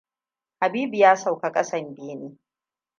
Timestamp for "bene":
1.95-2.37